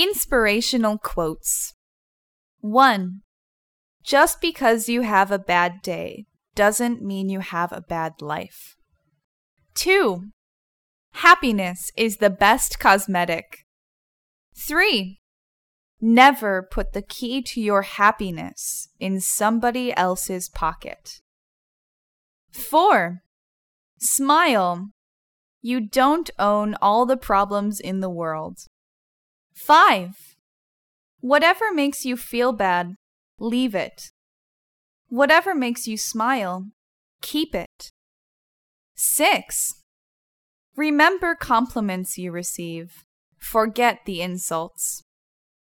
[0.00, 1.74] Inspirational quotes
[2.60, 3.22] 1.
[4.04, 8.76] Just because you have a bad day doesn't mean you have a bad life.
[9.74, 10.26] 2.
[11.14, 13.66] Happiness is the best cosmetic.
[14.56, 15.18] 3.
[16.00, 21.20] Never put the key to your happiness in somebody else's pocket.
[22.52, 23.22] 4.
[23.98, 24.90] Smile.
[25.60, 28.58] You don't own all the problems in the world.
[29.58, 30.36] 5.
[31.20, 32.94] Whatever makes you feel bad,
[33.40, 34.12] leave it.
[35.08, 36.66] Whatever makes you smile,
[37.22, 37.90] keep it.
[38.94, 39.82] 6.
[40.76, 43.04] Remember compliments you receive.
[43.36, 45.02] Forget the insults.